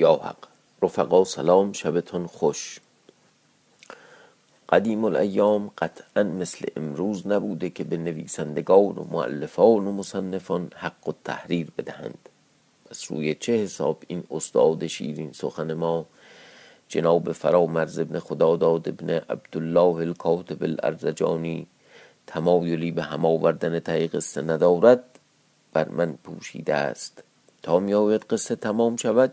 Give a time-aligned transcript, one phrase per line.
[0.00, 0.36] یا حق.
[0.82, 2.80] رفقا سلام شبتون خوش.
[4.68, 11.12] قدیم الایام قطعا مثل امروز نبوده که به نویسندگان و معلفان و مصنفان حق و
[11.24, 12.28] تحریر بدهند.
[12.90, 16.06] پس روی چه حساب این استاد شیرین سخن ما؟
[16.88, 21.66] جناب فرامرز ابن خداداد ابن عبدالله الکاتب الارزجانی
[22.26, 25.04] تمایلی به هم آوردن تای قصه ندارد
[25.72, 27.22] بر من پوشیده است.
[27.62, 29.32] تا میآید قصه تمام شود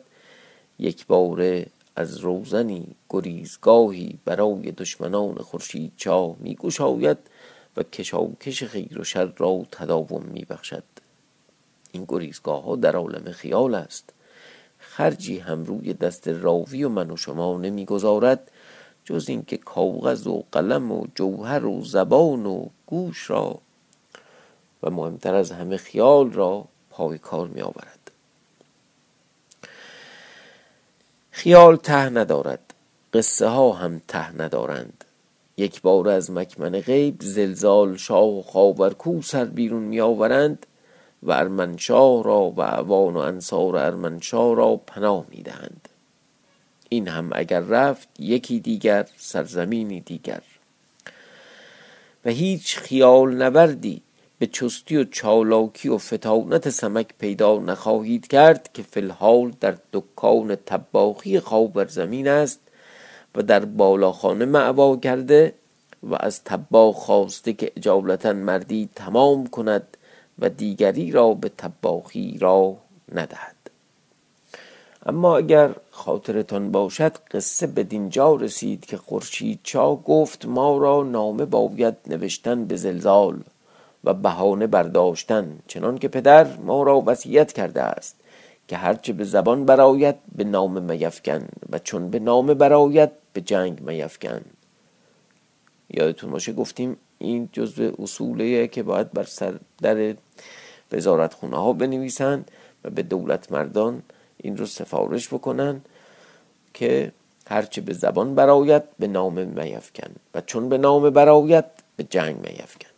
[0.80, 7.18] یک باره از روزنی گریزگاهی برای دشمنان خورشید چاه می گشاید
[7.78, 10.84] و کشاکش خیر و شر را تداوم می بخشد
[11.92, 14.14] این گریزگاه ها در عالم خیال است.
[14.78, 18.52] خرجی هم روی دست راوی و من و شما نمی‌گذارد
[19.06, 23.60] جز اینکه کاغذ و قلم و جوهر و زبان و گوش را
[24.84, 27.95] و مهمتر از همه خیال را پای کار می آورد
[31.38, 32.74] خیال ته ندارد
[33.14, 35.04] قصه ها هم ته ندارند.
[35.58, 40.66] یک بار از مکمن غیب زلزال شاه و خاورکو سر بیرون می آورند
[41.24, 45.90] و ارمنشاه را و اوان و انصار ارمنشاه را پناه می دهند
[46.90, 50.42] این هم اگر رفت یکی دیگر سرزمینی دیگر.
[52.26, 54.02] و هیچ خیال نوردی
[54.40, 60.56] به چستی و چالاکی و فتانت سمک پیدا نخواهید کرد که فی الحال در دکان
[60.56, 62.60] تباخی خاور زمین است
[63.36, 65.54] و در بالاخانه معوا کرده
[66.04, 69.98] و از تباخ خواسته که اجالتا مردی تمام کند
[70.40, 72.78] و دیگری را به تباخی را
[73.16, 73.56] ندهد.
[75.06, 81.46] اما اگر خاطرتان باشد قصه به دینجا رسید که خورشید چا گفت ما را نامه
[81.46, 83.40] باید نوشتن به زلزال.
[84.06, 88.16] و بهانه برداشتن چنان که پدر ما را وصیت کرده است
[88.68, 93.82] که هرچه به زبان برایت به نام میفکن و چون به نام برایت به جنگ
[93.82, 94.42] میفکن.
[95.90, 100.16] یادتون باشه گفتیم این جزو اصوله که باید بر سر در
[100.92, 102.52] وزارت خونه ها بنویسند
[102.84, 104.02] و به دولت مردان
[104.38, 105.82] این رو سفارش بکنن
[106.74, 107.12] که
[107.48, 112.95] هرچه به زبان برایت به نام میفکن و چون به نام برایت به جنگ میفکن.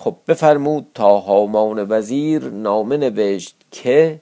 [0.00, 4.20] خب بفرمود تا هامان وزیر نامه نوشت که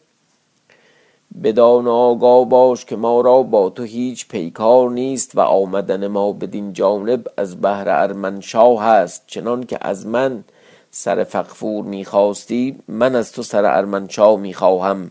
[1.42, 6.72] بدان آگاه باش که ما را با تو هیچ پیکار نیست و آمدن ما بدین
[6.72, 10.44] جانب از بهر ارمنشاه هست چنان که از من
[10.90, 15.10] سر فقفور می‌خواستی من از تو سر ارمنشاه می‌خواهم.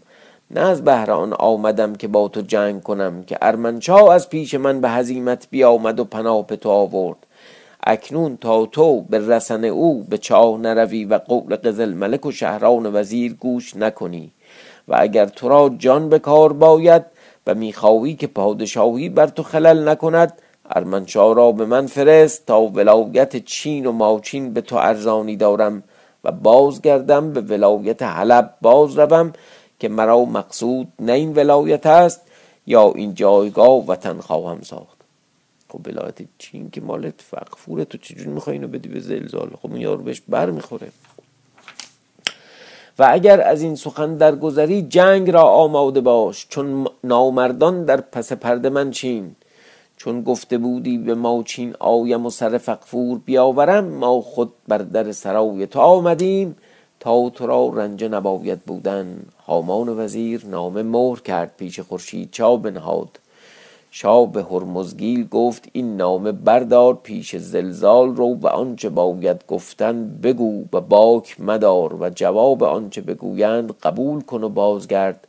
[0.51, 4.81] نه از بهر آن آمدم که با تو جنگ کنم که ارمنشاه از پیش من
[4.81, 7.24] به هزیمت بیامد و پناه به تو آورد.
[7.85, 12.95] اکنون تا تو به رسن او به چاه نروی و قول قزل ملک و شهران
[12.95, 14.31] وزیر گوش نکنی.
[14.87, 17.05] و اگر تو را جان به کار باید
[17.47, 20.33] و می‌خواهی که پادشاهی بر تو خلل نکند
[20.69, 25.83] ارمنشاه را به من فرست تا ولایت چین و ماچین به تو ارزانی دارم
[26.23, 29.33] و بازگردم به ولایت حلب باز روم
[29.79, 32.21] که مرا مقصود نه این ولایت است
[32.67, 34.94] یا این جایگاه وطن خواهم ساخت.
[35.75, 40.03] خب چین که مالت فقفوره تو چجوری می‌خوای اینو بدی به زلزال؟ خب اون یارو
[40.03, 40.87] بهش بر می‌خوره.
[42.99, 48.69] و اگر از این سخن درگذری جنگ را آماده باش چون نامردان در پس پرده
[48.69, 49.35] من چین.
[49.97, 55.11] چون گفته بودی به ما چین آیم و سر فقفور بیاورم ما خود بر در
[55.11, 56.55] سرای تو آمدیم.
[56.99, 59.25] تا تو را رنجه نباید بودن.
[59.47, 63.19] هامان وزیر نامه مهر کرد پیش خورشید چا بنهاد.
[63.97, 70.63] شاه به هرمزگیل گفت این نامه بردار پیش زلزال رو و آنچه باید گفتن بگو
[70.73, 75.27] و باک مدار و جواب آنچه بگویند قبول کن و بازگرد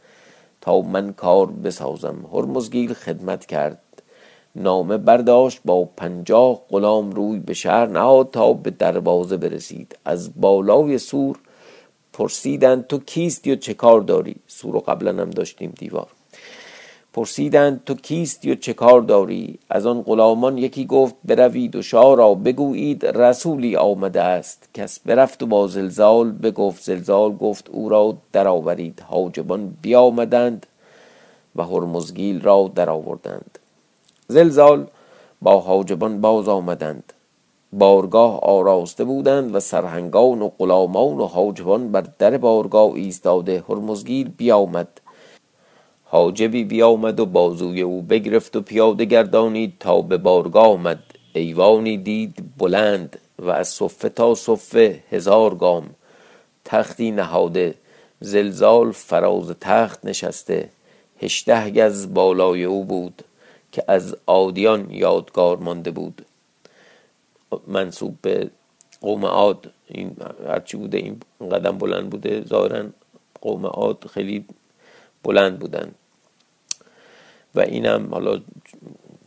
[0.61, 2.17] تا من کار بسازم.
[2.33, 4.03] هرمزگیل خدمت کرد.
[4.57, 9.99] نامه برداشت با پنجاه غلام روی به شهر نهاد تا به دروازه برسید.
[10.05, 11.39] از بالای سور
[12.13, 16.16] پرسیدند تو کیستی و چه کار داری؟ سور قبلا هم داشتیم دیوار.
[17.17, 22.17] پرسیدند تو کیستی و چه کار داری؟ از آن غلامان یکی گفت بروید و شاه
[22.17, 24.69] را بگویید رسولی آمده است.
[24.75, 29.03] کس برفت و با زلزال بگفت زلزال گفت او را درآورید.
[29.07, 30.67] حاجبان بیامدند
[31.57, 33.59] و هرمزگیل را درآوردند.
[34.29, 34.87] زلزال
[35.43, 37.13] با حاجبان باز آمدند.
[37.73, 44.89] بارگاه آراسته بودند و سرهنگان و غلامان و حاجبان بر در بارگاه ایستاده هرمزگیل بیامد.
[46.09, 51.03] حاجبی بیامد و بازوی او بگرفت و پیاده گردانید تا به بارگاه آمد.
[51.33, 55.91] ایوانی دید بلند و از صفه تا صفه هزار گام.
[56.65, 57.75] تختی نهاده
[58.21, 60.69] زلزال فراز تخت نشسته.
[61.23, 63.23] هشده گز بالای او بود
[63.73, 66.27] که از عادیان یادگار مانده بود.
[67.67, 68.51] منصوب به
[69.01, 70.17] قوم عاد این
[70.47, 71.21] هرچی بوده این
[71.53, 72.85] قدم بلند بوده ظاهرا
[73.41, 74.45] قوم عاد خیلی
[75.27, 75.89] بلند بودن.
[77.55, 78.41] و اینم حالا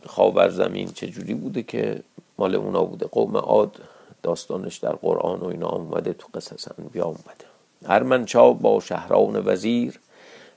[0.06, 2.02] خاور زمین چجوری بوده که
[2.38, 3.06] مال اونا بوده.
[3.06, 3.76] قوم عاد
[4.22, 7.46] داستانش در قرآن و اینا آمده تو قصص انبیا آمده.
[7.86, 10.00] هرمنشا با شهران وزیر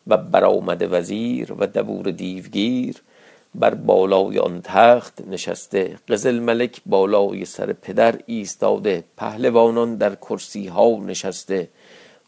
[0.08, 3.02] و برآمده وزیر و دبور دیوگیر
[3.56, 5.98] بر بالای آن تخت نشسته.
[6.08, 9.04] قزل ملک بالای سر پدر ایستاده.
[9.18, 11.70] پهلوانان در کرسی ها نشسته.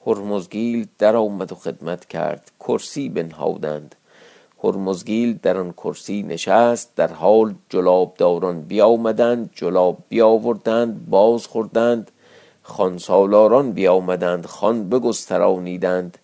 [0.07, 2.51] هرمزگیل در آمد و خدمت کرد.
[2.59, 3.95] کرسی بنهادند.
[4.63, 12.11] هرمزگیل در آن کرسی نشست در حال جلابداران بیامدند جلاب بیاوردند باز خوردند
[12.63, 16.17] خانسالاران بیامدند خان بگسترانیدند.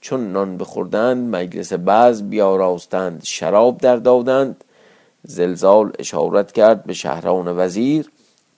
[0.00, 4.64] چون نان بخوردند مجلس بعض بیاراستند شراب در دادند.
[5.22, 8.10] زلزال اشارت کرد به شهران وزیر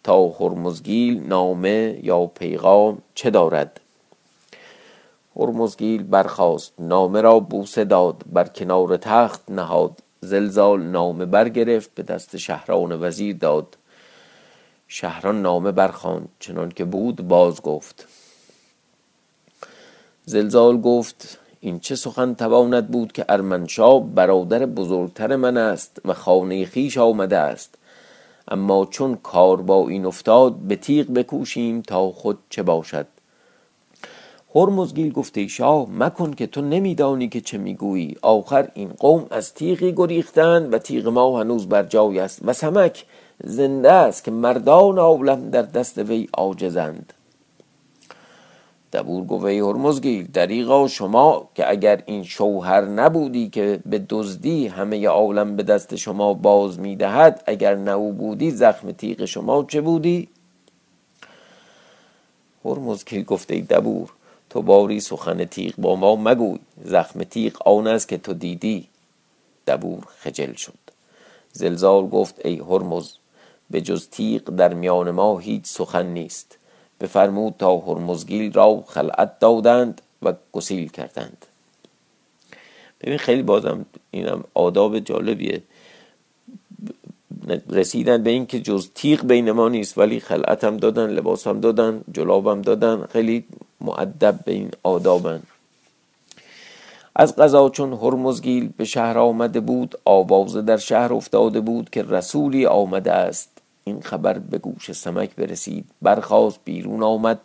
[0.04, 3.80] تا هرمزگیل نامه یا پیغام چه دارد.
[5.36, 10.00] هرمزگیل برخاست نامه را بوسه داد بر کنار تخت نهاد.
[10.20, 13.76] زلزال نامه برگرفت به دست شهران وزیر داد.
[14.88, 18.08] شهران نامه برخواند چنان که بود باز گفت.
[20.24, 26.64] زلزال گفت این چه سخن تواند بود که ارمنشاه برادر بزرگتر من است و خانه
[26.64, 27.74] خیش آمده است.
[28.48, 33.06] اما چون کار با این افتاد به تیغ بکوشیم تا خود چه باشد.
[34.56, 38.16] هرمزگیل گفته شاه مکن که تو نمیدانی که چه می‌گویی.
[38.22, 43.04] آخر این قوم از تیغی گریختند و تیغ ما هنوز بر جای است و سمک
[43.44, 47.12] زنده است که مردان عالم در دست وی عاجزند.
[48.92, 55.08] دبور گفت ای هرمزگیل دریغا شما که اگر این شوهر نبودی که به دزدی همه
[55.08, 60.28] عالم به دست شما باز می‌دهد اگر نه بودی زخم تیغ شما چه بودی؟
[62.64, 64.15] هرمزگیل گفته دبور
[64.56, 68.88] تو باری سخن تیغ با ما مگوی زخم تیغ آن است که تو دیدی.
[69.66, 70.78] دبور خجل شد.
[71.52, 73.12] زلزال گفت ای هرمز
[73.70, 76.58] به جز تیغ در میان ما هیچ سخن نیست.
[77.00, 81.46] بفرمود تا هرمزگیل را خلعت دادند و گسیل کردند.
[83.00, 85.62] ببین خیلی بازم اینم آداب جالبیه.
[87.70, 92.04] رسیدن به اینکه جز تیغ بین ما نیست ولی خلعت هم دادن لباس هم دادن
[92.12, 93.44] جلاب هم دادن خیلی
[93.80, 95.42] معدب به این آدابن.
[97.18, 102.66] از قضا چون هرمزگیل به شهر آمده بود آوازه در شهر افتاده بود که رسولی
[102.66, 103.50] آمده است.
[103.84, 105.84] این خبر به گوش سمک برسید.
[106.02, 107.40] برخواست بیرون آمد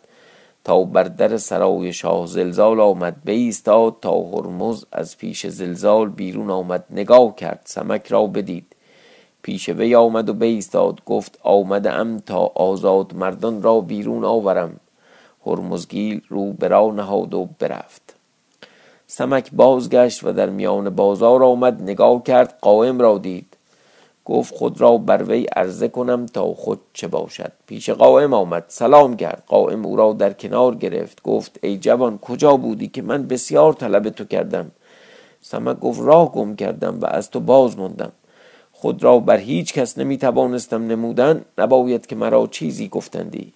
[0.64, 3.24] تا بر در سرای شاه زلزال آمد.
[3.26, 6.84] بایستاد تا هرمز از پیش زلزال بیرون آمد.
[6.90, 7.60] نگاه کرد.
[7.64, 8.66] سمک را بدید.
[9.42, 14.80] پیش وی آمد و بایستاد گفت آمده ام تا آزاد مردان را بیرون آورم.
[15.46, 18.14] هرمزگیل رو برا نهاد و برفت.
[19.06, 23.56] سمک بازگشت و در میان بازار آمد نگاه کرد قائم را دید.
[24.24, 27.52] گفت خود را بر وی عرضه کنم تا خود چه باشد.
[27.66, 29.42] پیش قائم آمد سلام کرد.
[29.46, 34.08] قائم او را در کنار گرفت گفت ای جوان کجا بودی که من بسیار طلب
[34.08, 34.70] تو کردم؟
[35.40, 38.12] سمک گفت راه گم کردم و از تو باز ماندم.
[38.72, 43.52] خود را بر هیچ کس نمی توانستم نمودن نباید که مرا چیزی گفتندی.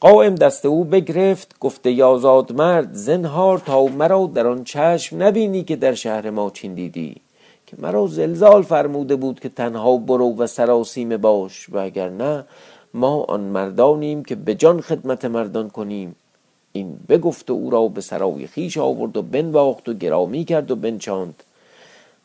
[0.00, 5.76] قائم دست او بگرفت گفته یازاد مرد زنهار تا مرا در آن چشم نبینی که
[5.76, 7.16] در شهر ما چین دیدی.
[7.66, 12.44] که مرا زلزال فرموده بود که تنها برو و سراسیمه باش و اگر نه
[12.94, 16.16] ما آن مردانیم که به جان خدمت مردان کنیم.
[16.72, 20.76] این بگفت و او را به سرای خیش آورد و بنواخت و گرامی کرد و
[20.76, 21.42] بنچاند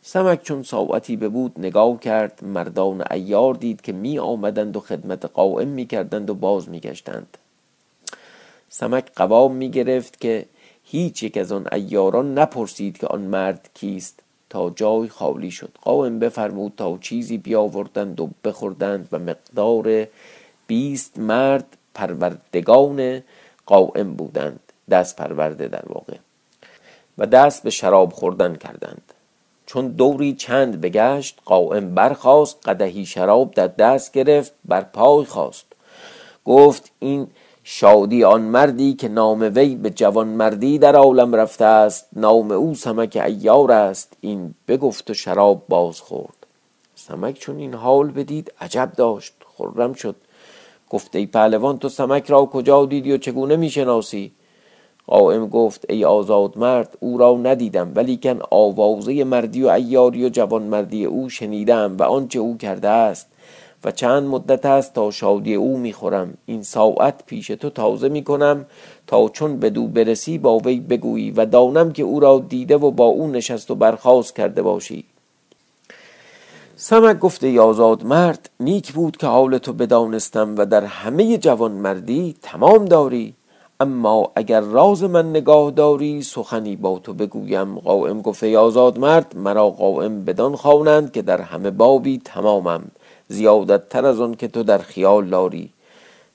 [0.02, 5.68] سمک چون ساعتی بود نگاه کرد مردان ایار دید که می آمدند و خدمت قائم
[5.68, 7.38] می کردند و باز می گشتند
[8.78, 10.46] سمک قوام می گرفت که
[10.84, 15.70] هیچ یک از آن ایاران نپرسید که آن مرد کیست تا جای خالی شد.
[15.82, 20.08] قائم بفرمود تا چیزی بیاوردند و بخوردند و مقدار
[20.68, 23.24] بیست مرد پروردگان
[23.66, 26.18] قائم بودند دست پرورده در واقع
[27.18, 29.14] و دست به شراب خوردن کردند.
[29.66, 35.66] چون دوری چند بگشت قائم برخاست قدهی شراب در دست گرفت بر پای خواست
[36.46, 37.28] گفت این
[37.68, 42.76] شادی آن مردی که نام وی به جوان مردی در عالم رفته است نام او
[42.76, 44.18] سمک ایار است.
[44.22, 46.48] این بگفت و شراب باز خورد
[46.96, 50.16] سمک چون این حال بدید عجب داشت خرم شد.
[50.90, 54.32] گفت ای پهلوان تو سمک را کجا دیدی و چگونه می‌شناسی
[55.08, 60.64] قائم گفت ای آزاد مرد او را ندیدم ولیکن آوازه مردی و ایاری و جوان
[60.64, 63.28] مردی او شنیدم و آنچه او کرده است.
[63.86, 66.34] و چند مدت است تا شادی او می‌خورم.
[66.46, 68.66] این ساعت پیش تو تازه می‌کنم
[69.08, 73.06] تا چون بدو برسی با وی بگویی و دانم که او را دیده و با
[73.06, 75.04] او نشست و برخواست کرده باشی.
[76.76, 82.36] سمک گفته یازاد مرد نیک بود که حال تو بدانستم و در همه جوان مردی
[82.42, 83.34] تمام داری.
[83.80, 87.80] اما اگر راز من نگاه داری سخنی با تو بگویم.
[87.80, 92.84] قائم گفته یازاد مرد مرا قائم بدان خوانند که در همه بابی تمامم.
[93.28, 95.70] زیادت تر از آن که تو در خیال داری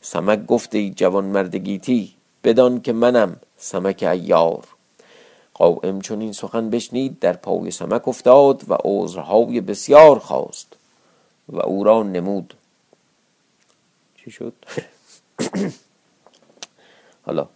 [0.01, 4.65] سمک گفته ای جوان مردگیتی بدان که منم سمک ایار
[5.55, 10.77] قائم چون این سخن بشنید در پای سمک افتاد و عذرهای بسیار خواست
[11.49, 12.55] و او را نمود.
[14.17, 14.53] چی شد؟
[17.27, 17.49] حالا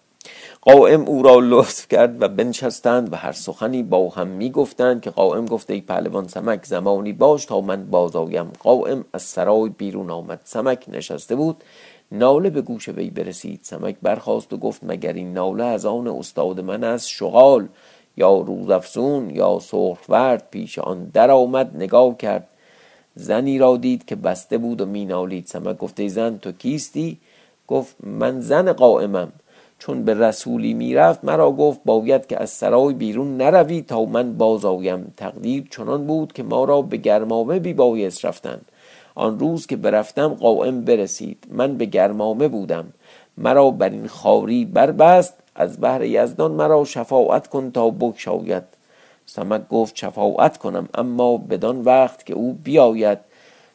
[0.67, 5.11] قائم او را لطف کرد و بنشستند و هر سخنی با هم می گفتند که
[5.11, 10.41] قائم گفته ای پهلوان سمک زمانی باش تا من بازایم قائم از سرای بیرون آمد.
[10.45, 11.65] سمک نشسته بود.
[12.13, 13.61] ناله به گوش وی برسید.
[13.63, 17.69] سمک برخواست و گفت مگر این ناله از آن استاد من است شغال
[18.17, 22.49] یا روزافزون یا سرخورد؟ پیش آن در آمد نگاه کرد.
[23.15, 25.47] زنی را دید که بسته بود و مینالید.
[25.47, 27.19] سمک گفته زن تو کیستی؟
[27.69, 29.33] گفت من زن قائمم.
[29.87, 34.65] چون به رسولی می‌رفت مرا گفت باید که از سرای بیرون نروی تا من باز
[34.65, 38.61] آیم تقدیر چنان بود که ما را به گرمامه بی بایست رفتن
[39.15, 41.47] آن روز که برفتم قائم برسید.
[41.51, 42.87] من به گرمامه بودم.
[43.39, 45.35] مرا بر این خاری بربست.
[45.55, 48.63] از بهر یزدان مرا شفاعت کن تا بکشاید
[49.27, 53.19] سمک گفت شفاعت کنم اما بدان وقت که او بیاید.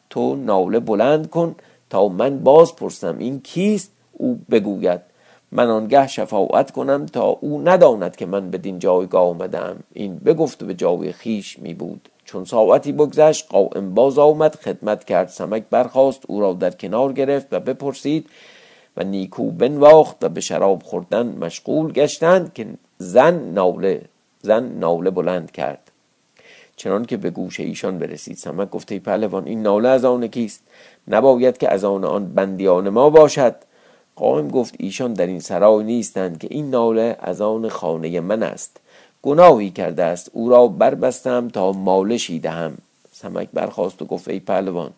[0.09, 1.55] تو ناله بلند کن
[1.89, 5.08] تا من باز پرسم این کیست؟ او بگوید.
[5.51, 9.77] من آنگه شفاعت کنم تا او نداند که من بدین جایگاه آمدم.
[9.93, 12.09] این بگفت و به جای خیش می بود.
[12.25, 17.47] چون ساعتی بگذشت قائم باز آمد خدمت کرد سمک برخاست او را در کنار گرفت
[17.51, 18.29] و بپرسید
[18.97, 24.01] و نیکو بنواخت و به شراب خوردن مشغول گشتند که زن ناله
[24.41, 25.91] زن ناله بلند کرد.
[26.75, 30.63] چنان که به گوش ایشان برسید سمک گفته پهلوان این ناله از آن کیست؟
[31.07, 33.55] نباید که از آن آن بندیان ما باشد.
[34.19, 38.79] قائم گفت ایشان در این سرای نیستند که این ناله از آن خانه من است.
[39.21, 40.29] گناهی کرده است.
[40.33, 42.77] او را بربستم تا مالشی دهم.
[43.11, 44.91] سمک برخواست و گفت ای پهلوان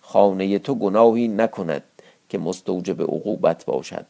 [0.00, 1.82] خانه تو گناهی نکند
[2.28, 4.06] که مستوجب عقوبت باشد.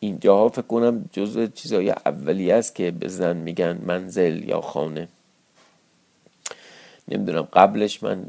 [0.00, 5.08] اینجا فکر کنم جزء چیزای اولی است که به زن میگن منزل یا خانه.
[7.08, 8.26] نمی‌دونم قبلش من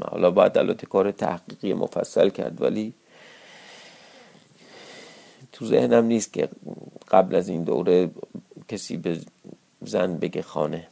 [0.00, 2.92] حالا باید البته کار تحقیقی مفصل کرد ولی
[5.60, 6.48] تو ذهنم نیست که
[7.10, 8.10] قبل از این دوره
[8.68, 9.18] کسی به
[9.86, 10.86] زن بگه خانه.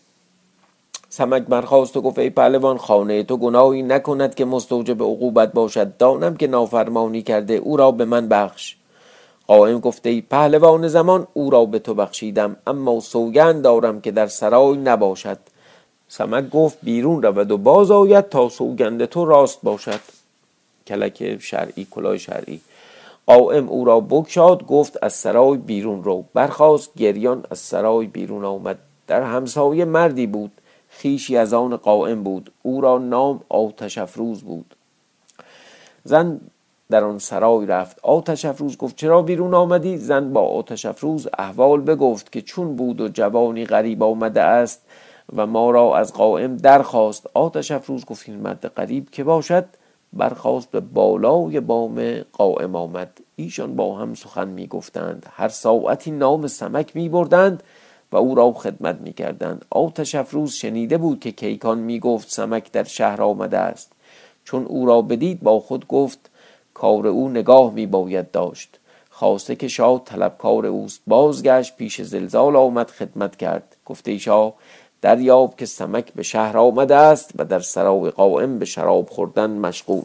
[1.09, 5.97] سمک برخواست و گفت ای پهلوان خانه تو گناهی نکند که مستوجب عقوبت باشد.
[5.97, 8.77] دانم که نافرمانی کرده او را به من بخش.
[9.47, 14.27] قائم گفته ای پهلوان زمان او را به تو بخشیدم اما سوگند دارم که در
[14.27, 15.39] سرای نباشد.
[16.09, 20.01] سمک گفت بیرون رود و باز آید تا سوگند تو راست باشد.
[20.87, 22.61] کلک شرعی کلاه شرعی.
[23.29, 28.79] قائم او را بکشاد گفت از سرای بیرون رو برخواست گریان از سرای بیرون آمد.
[29.07, 30.53] در همسایه مردی بود.
[30.89, 32.53] خیشی از آن قائم بود.
[32.63, 34.75] او را نام آتش افروز بود.
[36.05, 36.41] زن
[36.91, 37.99] در آن سرای رفت.
[38.03, 43.01] آتش افروز گفت چرا بیرون آمدی؟ زن با آتش افروز احوال بگفت که چون بود
[43.01, 44.83] و جوانی غریب آمده است
[45.37, 47.27] و ما را از قائم درخواست.
[47.35, 49.65] آتش افروز گفت این مرد غریب که باشد؟
[50.13, 53.19] برخواست به بالای بام قائم آمد.
[53.37, 57.63] ایشان با هم سخن می گفتند هر ساعتی نام سمک می بردند
[58.13, 62.73] و او را خدمت می کردند آتش افروز شنیده بود که کیکان می گفت سمک
[62.73, 63.93] در شهر آمده است.
[64.45, 66.31] چون او را بدید با خود گفت
[66.75, 68.81] کار او نگاه می باید داشت.
[69.11, 71.03] خواسته که شاه طلبکار اوست.
[71.07, 73.77] بازگشت پیش زلزال آمد خدمت کرد.
[73.87, 74.55] گفته شاه
[75.03, 80.05] دریاب که سمک به شهر آمده است و در سرای قائم به شراب خوردن مشغول.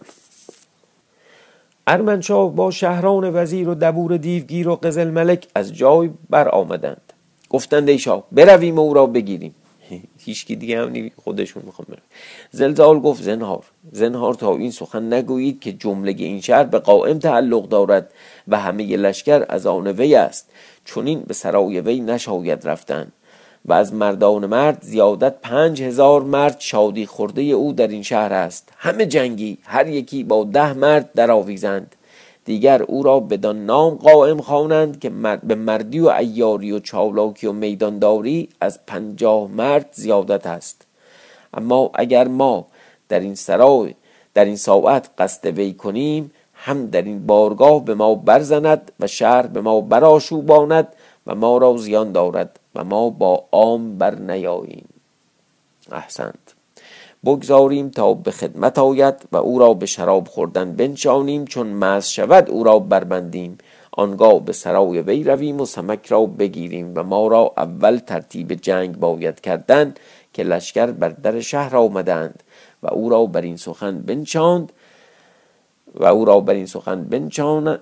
[1.88, 7.14] ارمنشاه با شهران وزیر و دبور دیوگیر و قزل ملک از جای بر آمدند.
[7.50, 9.56] گفتند ای شاه برویم او را بگیریم.
[10.26, 12.02] هیچکی دیگه هم خودشون می‌خوام برن
[12.52, 17.68] زلزال گفت زنهار زنهار تا این سخن نگویید که جمله این شهر به قائم تعلق
[17.68, 18.14] دارد
[18.48, 20.50] و همه لشکر از آن وی است.
[20.86, 23.12] چون این به سرای وی نشاید رفتن.
[23.66, 28.70] و از مردان مرد زیادت پنج هزار مرد شادی خورده او در این شهر است.
[28.78, 31.96] همه جنگی هر یکی با ده مرد در آویزند
[32.46, 35.10] دیگر او را بدان نام قائم خوانند که
[35.44, 40.86] به مردی و ایاری و چالاکی و میدانداری از پنجاه مرد زیادت است.
[41.54, 42.68] اما اگر ما
[43.10, 43.96] در این سرای
[44.34, 49.48] در این ساعت قصد وی کنیم هم در این بارگاه به ما برزند و شهر
[49.48, 50.88] به ما براشوباند
[51.28, 54.86] و ما را زیان دارد و ما با عام بر نیاییم.
[55.92, 56.36] احسنت.
[57.26, 61.46] بگذاریم تا به خدمت آید و او را به شراب خوردن بنشانیم.
[61.46, 63.58] چون مز شود او را بربندیم.
[63.92, 69.00] آنگاه به سرای وی رویم و سمک را بگیریم و ما را اول ترتیب جنگ
[69.00, 69.94] باید کردن
[70.34, 72.44] که لشکر بر در شهر آمدند
[72.84, 74.72] و او را بر این سخن بنشاند
[75.96, 77.04] و او را بر این سخن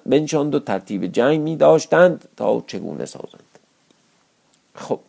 [0.05, 3.59] بنشاند و ترتیب جنگ می داشتند تا چگونه سازند.
[4.75, 4.99] خب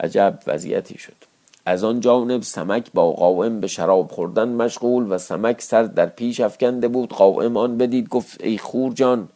[0.00, 1.12] عجب وضعیتی شد.
[1.66, 6.40] از آن جانب سمک با قائم به شراب خوردن مشغول و سمک سر در پیش
[6.40, 7.12] افکنده بود.
[7.12, 9.28] قائم آن بدید گفت ای خور جان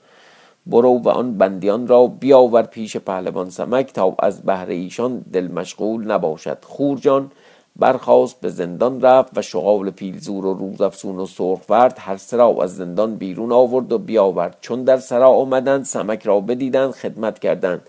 [0.66, 6.10] برو و آن بندیان را بیاور پیش پهلوان سمک تا از بهر ایشان دل مشغول
[6.10, 6.58] نباشد.
[6.62, 7.30] خورجان
[7.76, 13.16] برخواست به زندان رفت و شغال پیلزور و روزافسون و سرخورد هر سرا از زندان
[13.16, 14.56] بیرون آورد و بیاورد.
[14.60, 17.82] چون در سرا آمدند سمک را بدیدند خدمت کردند.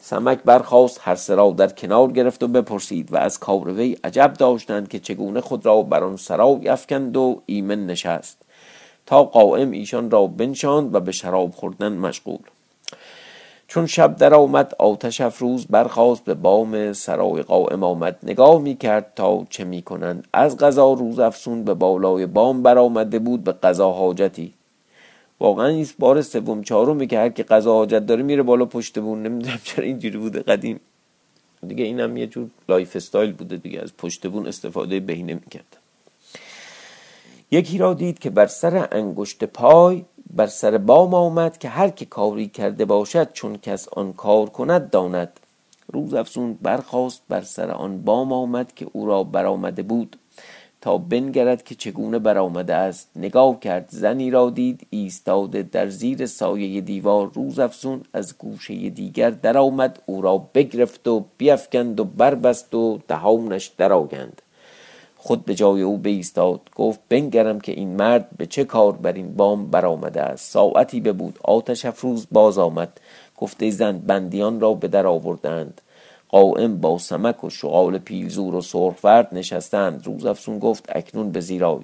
[0.00, 4.88] سمک برخواست هر سرا در کنار گرفت و بپرسید و از کار وی عجب داشتند
[4.88, 8.42] که چگونه خود را بر آن سرا افکند و ایمن نشست.
[9.06, 12.38] تا قائم ایشان را بنشاند و به شراب خوردن مشغول.
[13.68, 18.18] چون شب در آمد آتش افروز برخاست به بام سرای قائم آمد.
[18.22, 23.18] نگاه می کرد تا چه می کنند از قضا روز افسون به بالای بام برآمده
[23.18, 24.52] بود به قضا حاجتی.
[25.40, 29.22] واقعا این بار سوم چهارم که هر که قضا حاجت داره میره بالا پشت بون.
[29.22, 30.80] نمی‌دونم چرا اینجوری بوده قدیم.
[31.68, 35.76] دیگه اینم یه جور lifestyle بوده دیگه از پشت بون استفاده بهینه می‌کرد.
[37.50, 40.04] یکی را دید که بر سر انگشت پای
[40.36, 44.90] بر سر بام آمد که هر که کاری کرده باشد چون کس آن کار کند
[44.90, 45.40] داند.
[45.92, 50.16] روز افزون برخواست بر سر آن بام آمد که او را برآمده بود.
[50.80, 56.80] تا بنگرد که چگونه برآمده است نگاه کرد زنی را دید ایستاده در زیر سایه
[56.80, 57.30] دیوار.
[57.34, 63.66] روز افزون از گوشه دیگر درآمد او را بگرفت و بیفکند و بربست و دهانش
[63.66, 64.42] درآگند.
[65.26, 66.60] خود به جای او بیستاد.
[66.76, 70.52] گفت بنگرم که این مرد به چه کار بر این بام برآمده است.
[70.52, 71.38] ساعتی ببود.
[71.44, 73.00] آتش افروز باز آمد.
[73.36, 75.80] گفته زن بندیان را به در آوردند.
[76.28, 80.06] قائم با سمک و شغال پیلزور و سرخورد نشستند.
[80.06, 81.80] روز افسون گفت اکنون به زیرای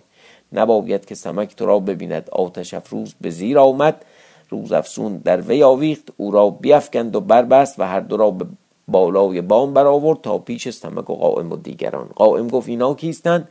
[0.52, 2.28] نباید که سمک تو را ببیند.
[2.32, 4.04] آتش افروز به زیر آمد.
[4.48, 6.08] روز افسون در وی آویخت.
[6.16, 8.46] او را بیافکند و بربست و هر دو را به
[8.90, 12.08] بالای بام برآورد تا پیش سمک و قائم و دیگران.
[12.16, 13.48] قائم گفت اینا کیستند؟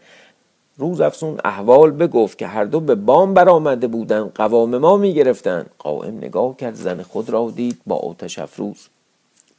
[0.78, 5.70] روز افسون احوال بگفت که هر دو به بام برآمده بودند قوام ما می‌گرفتند.
[5.80, 8.88] قائم نگاه کرد زن خود را دید با آتش افروز.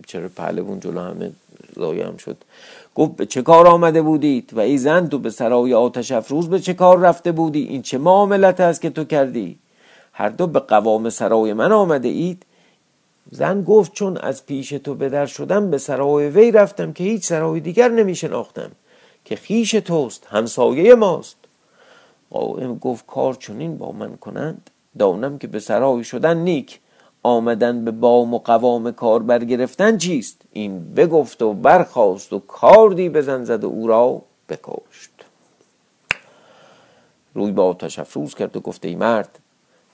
[0.06, 1.30] چرا پهلوون جلو همه
[1.76, 2.36] لایم شد؟
[2.94, 6.60] گفت به چه کار آمده بودید؟ و ای زن تو به سرای آتش افروز به
[6.60, 9.58] چه کار رفته بودی؟ این چه معاملت است که تو کردی؟
[10.12, 12.46] هر دو به قوام سرای من آمده اید
[13.30, 17.60] زن گفت چون از پیش تو بدر شدم به سرای وی رفتم که هیچ سرای
[17.60, 18.70] دیگر نمی شناختم
[19.24, 21.36] که خیش توست همسایه ماست.
[22.30, 26.80] قائم گفت کار چنین با من کنند؟ دانم که به سرای شدن نیک
[27.22, 33.44] آمدن به بام و قوام کار برگرفتن چیست؟ این بگفت و برخواست و کاردی بزن
[33.44, 35.10] زد و او را بکشت.
[37.34, 39.38] روی با آتش افروز کرد و گفته ای مرد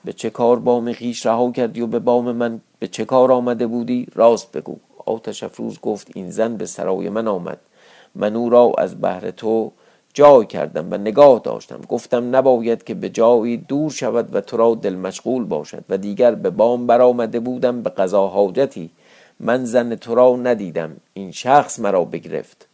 [0.07, 3.67] به چه کار بام خیش رها کردی و به بام من به چه کار آمده
[3.67, 4.75] بودی؟ راست بگو.
[5.05, 7.57] آتش افروز گفت این زن به سرای من آمد.
[8.15, 9.71] من او را از بهر تو
[10.13, 11.81] جای کردم و نگاه داشتم.
[11.89, 16.35] گفتم نباید که به جایی دور شود و تو را دل مشغول باشد و دیگر
[16.35, 18.89] به بام برآمده بودم به قضا حاجتی.
[19.39, 20.95] من زن تو را ندیدم.
[21.13, 22.67] این شخص مرا بگرفت.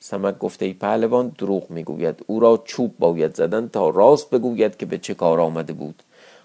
[0.00, 2.24] سمک گفته ای پهلوان دروغ می‌گوید.
[2.26, 6.02] او را چوب باید زدن تا راست بگوید که به چه کار آمده بود.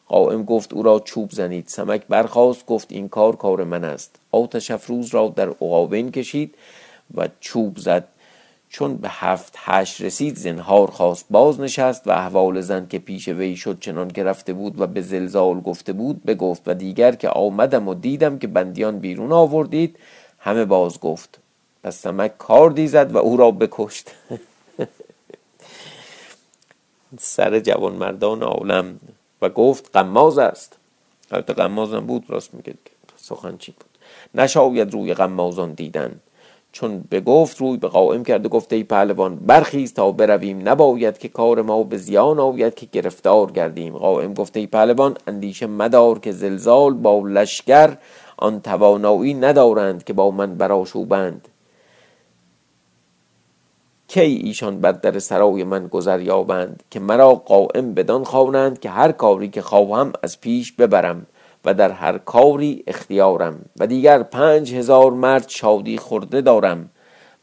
[0.08, 1.68] قائم گفت او را چوب زنید.
[1.68, 4.16] سمک برخواست گفت این کار کار من است.
[4.32, 6.56] آتش افروز را در عقابین کشید
[7.16, 8.08] و چوب زد.
[8.70, 11.26] چون به هفت هشت رسید زنهار خواست.
[11.30, 15.02] باز نشست و احوال زن که پیش وی شد چنان که رفته بود و به
[15.02, 20.00] زلزال گفته بود بگفت و دیگر که آمدم و دیدم که بندیان بیرون آوردید
[20.40, 21.40] همه باز گفت.
[21.84, 24.12] پس سمک کار زد و او را بکشت.
[27.20, 29.00] سر جوان مردان عالم.
[29.42, 30.78] و گفت قماز است.
[31.32, 32.74] البته قمازم بود راست میگه
[33.16, 33.86] سخن چی بود؟
[34.36, 36.20] نشاید روی غمازان دیدن.
[36.72, 40.70] چون به گفت روی به قائم کرد و گفت ای پهلوان برخیز تا برویم.
[40.70, 43.98] نباید که کار ما به زیان آید که گرفتار گردیم.
[43.98, 47.98] قائم گفت ای پهلوان اندیشه مدار که زلزال با لشکر
[48.38, 51.48] آن توانایی ندارند که با من براشوبند
[54.08, 59.12] کی ایشان بر در سرای من گذر یابند که مرا قائم بدان خوانند که هر
[59.12, 61.26] کاری که خواهم از پیش ببرم
[61.66, 66.90] و در هر کاری اختیارم و دیگر پنج هزار مرد شادی خورده دارم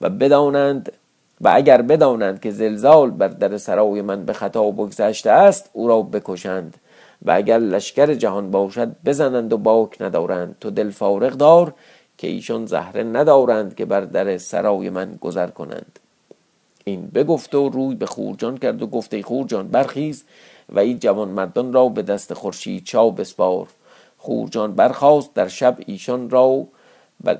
[0.00, 0.92] و بدانند
[1.40, 6.02] و اگر بدانند که زلزال بر در سرای من به خطا بگذشته است او را
[6.02, 6.76] بکشند
[7.24, 10.56] و اگر لشکر جهان باشد بزنند و باک ندارند.
[10.60, 11.74] تو دل فارغ دار
[12.18, 15.98] که ایشان زهره ندارند که بر در سرای من گذر کنند.
[16.84, 20.24] این بگفت و روی به خورجان کرد و گفت ای خورجان برخیز
[20.68, 23.68] و این جوان مردان را به دست خورشید چاو بسپار.
[24.18, 26.66] خورجان برخاست در شب ایشان را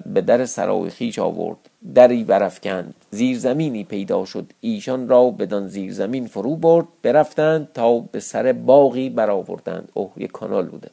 [0.06, 1.56] به در سرای خیش آورد.
[1.94, 4.46] دری برافکند زیرزمینی پیدا شد.
[4.60, 9.88] ایشان را بدان زیرزمین فرو برد برفتند تا به سر باغی برآوردند.
[9.94, 10.90] اوه یک کانال بوده.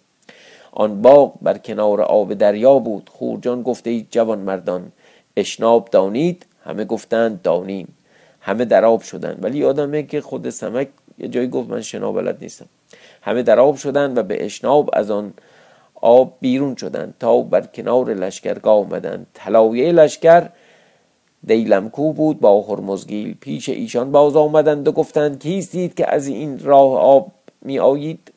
[0.72, 3.10] آن باغ بر کنار آب دریا بود.
[3.14, 4.92] خورجان گفته ای جوان مردان
[5.38, 7.94] اشناب دانید؟ همه گفتند دانیم.
[8.42, 12.38] همه در آب شدند ولی آدمه که خود سمک یه جایی گفت من شنا بلد
[12.42, 12.66] نیستم.
[13.22, 15.34] همه در آب شدند و به اشناب از آن
[16.02, 20.50] آب بیرون شدند تا بر کنار لشکرگاه آمدند طلایه لشکر
[21.48, 26.98] دیلمکو بود با هرمزگیل پیش ایشان باز آمدند و گفتند کیستید که از این راه
[26.98, 28.32] آب می آیید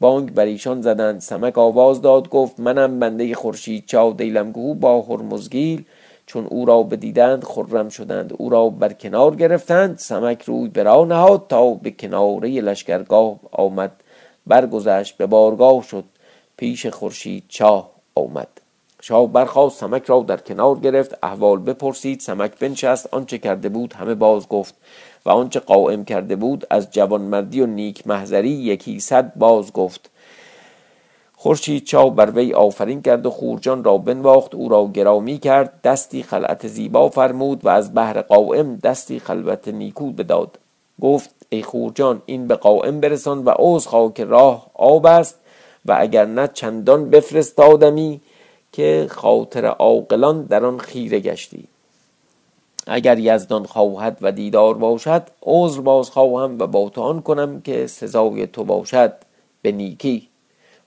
[0.00, 1.20] بانگ بر ایشان زدند.
[1.20, 5.84] سمک آواز داد گفت منم بنده خورشید چاو دیلمکو با هرمزگیل
[6.30, 8.34] چون او را بدیدند خرم شدند.
[8.38, 9.98] او را بر کنار گرفتند.
[9.98, 13.92] سمک روی برا نهاد تا به کناره لشکرگاه آمد.
[14.46, 16.04] برگذشت به بارگاه شد.
[16.56, 18.48] پیش خورشید چاه آمد.
[19.00, 21.18] شاه برخواست سمک را در کنار گرفت.
[21.22, 22.20] احوال بپرسید.
[22.20, 23.14] سمک بنشست.
[23.14, 24.74] آنچه کرده بود همه باز گفت
[25.26, 30.10] و آنچه قائم کرده بود از جوانمردی و نیک محضری یکی صد باز گفت.
[31.42, 34.54] خورشید چاو بر وی آفرین کرد و خورجان را بنواخت.
[34.54, 35.80] او را گرامی کرد.
[35.82, 40.58] دستی خلعت زیبا فرمود و از بهر قائم دستی خلوت نیکو بداد.
[41.02, 45.38] گفت ای خورجان این به قائم برسان و عوض خواه که راه آب است
[45.86, 48.20] و اگر نه چندان بفرستادمی
[48.72, 51.64] که خاطر عاقلان در آن خیره گشتی.
[52.86, 57.86] اگر یزدان خواهد و دیدار باشد عذر باز خواهم و با تو آن کنم که
[57.86, 59.12] سزای تو باشد.
[59.62, 60.29] به نیکی.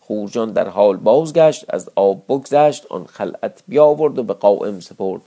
[0.08, 5.22] خورجان در حال بازگشت از آب بگذشت آن خلعت بیاورد و به قائم سپرد.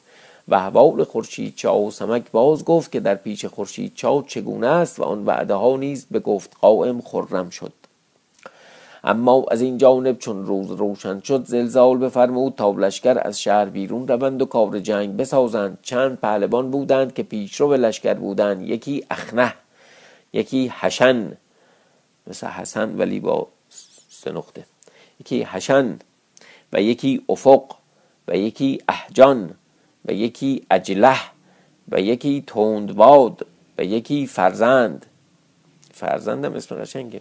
[0.48, 5.00] و احوال خورشید چا و سمک باز گفت که در پیش خورشید چا چگونه است
[5.00, 7.72] و آن وعده ها نیز به گفت قائم خرم شد.
[9.04, 14.08] اما از این جانب چون روز روشن شد زلزال بفرمود تا لشکر از شهر بیرون
[14.08, 15.78] روند و کار جنگ بسازند.
[15.82, 19.54] چند پهلوان بودند که پیشرو لشکر بودند یکی اخنه
[20.32, 21.32] یکی حشن
[22.26, 23.46] مثل حسن ولی با
[24.26, 24.64] سه نقطه
[25.20, 25.98] یکی حشن
[26.72, 27.64] و یکی افق
[28.28, 29.50] و یکی احجان
[30.04, 31.18] و یکی اجله
[31.88, 33.46] و یکی توندباد
[33.78, 35.06] و یکی فرزند.
[35.94, 37.20] فرزندم اسم قشنگه.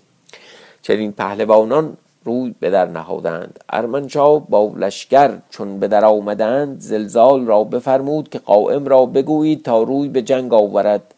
[0.81, 3.59] چنین پهلوانان روی به در نهادند.
[3.69, 9.83] ارمنشاه با لشکر چون به در آمدند زلزال را بفرمود که قائم را بگویید تا
[9.83, 11.14] روی به جنگ آورد.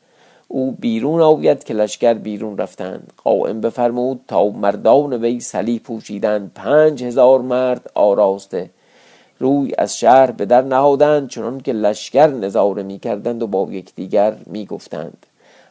[0.48, 3.14] او بیرون آید که لشکر بیرون رفتند.
[3.24, 6.52] قائم بفرمود تا مردان وی سلی پوشیدند.
[6.56, 8.70] پنج هزار مرد آراسته.
[9.40, 14.36] روی از شهر به در نهادند چنان که لشکر نظاره می کردند و با یکدیگر
[14.46, 15.26] می گفتند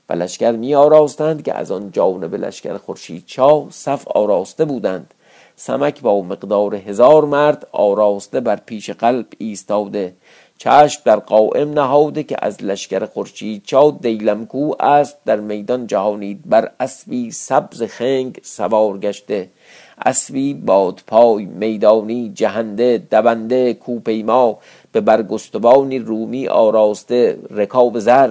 [0.09, 5.15] و لشکر می آراستند که از آن جانب لشکر خورشید چا صف آراسته بودند.
[5.57, 10.15] سمک با مقدار هزار مرد آراسته بر پیش قلب ایستاده.
[10.59, 16.71] چشم در قائم نهاده که از لشکر خورشید چا دیلمکو است در میدان جهانید بر
[16.81, 19.49] اسبی سبز خنگ سوار گشته.
[20.07, 24.59] اسبی بادپای میدانی جهنده دبنده کوپیما
[24.93, 28.31] به برگستوانی رومی آراسته رکاب زر.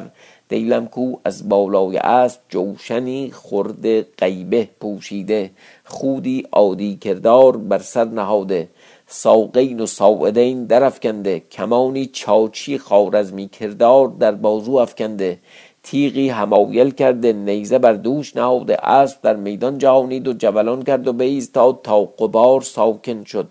[0.49, 5.51] دیلمکو از بالای اسب جوشنی خورده قیبه پوشیده.
[5.85, 8.67] خودی عادی کردار بر سر نهاده.
[9.07, 15.39] ساقین و ساعدین در افکنده کمانی چاچی خارزمی کردار در بازو افکنده.
[15.83, 17.33] تیغی همایل کرده.
[17.33, 18.85] نیزه بر دوش نهاده.
[18.85, 23.47] اسب در میدان جهانید و جولان کرد و بیستاد تا قبار ساکن شد.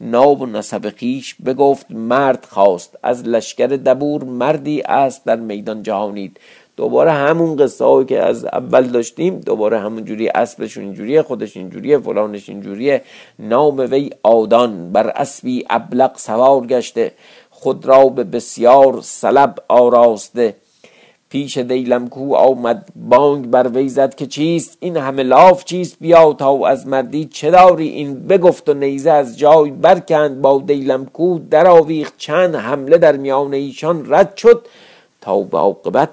[0.00, 2.98] ناب و نسب خیش بگفت مرد خواست.
[3.02, 6.40] از لشکر دبور مردی است در میدان جهانید.
[6.76, 12.48] دوباره همون قصه که از اول داشتیم دوباره همون جوری اسبش اینجوریه خودش اینجوریه فلانش
[12.48, 13.02] اینجوریه.
[13.38, 17.12] نام وی آدان بر اسبی ابلق سوار گشته.
[17.50, 20.54] خود را به بسیار سلب آراسته.
[21.28, 26.32] پیش دیلم کو آمد بانگ بر وی زد که چیست؟ این همه لاف چیست؟ بیا
[26.32, 30.40] تا از مردی چه داری؟ این بگفت و نیزه از جای برکند.
[30.40, 31.38] با دیلم کو
[32.18, 34.66] چند حمله در میان ایشان رد شد.
[35.20, 36.10] تا به عاقبت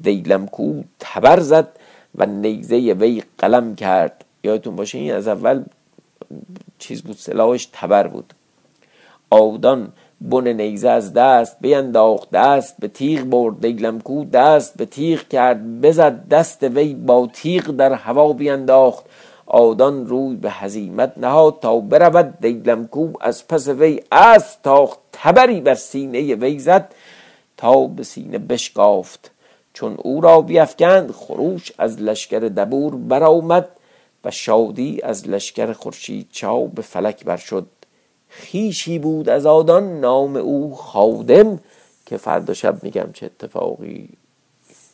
[0.00, 1.68] دیلم کو تبر زد
[2.14, 4.24] و نیزه وی قلم کرد.
[4.44, 5.64] یادتون باشه این از اول
[6.78, 8.34] چیز بود سلاحش تبر بود.
[9.30, 13.60] آودان بن نیزه از دست بینداخت دست به تیغ برد.
[13.60, 19.04] دیلمکو دست به تیغ کرد بزد دست وی با تیغ در هوا بینداخت.
[19.46, 22.34] آدان روی به هزیمت نهاد تا برود.
[22.40, 26.94] دیلمکو از پس وی از تاخت تبری بر سینه وی زد
[27.56, 29.30] تا به سینه بشکافت.
[29.78, 33.68] چون او را بیفکند خروش از لشکر دبور برآمد
[34.24, 37.66] و شادی از لشکر خورشید چاو به فلک بر شد
[38.28, 41.60] خیشی بود از آدان نام او خادم
[42.06, 44.08] که فردا شب میگم چه اتفاقی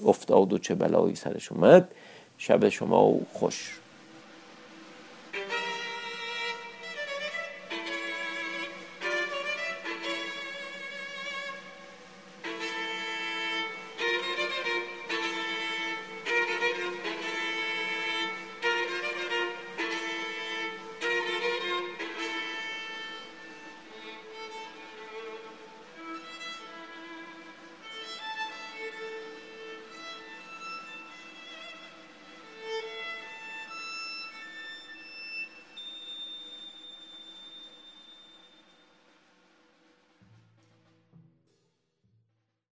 [0.06, 1.88] افتاد و چه بلایی سرش اومد.
[2.38, 3.80] شب شما خوش.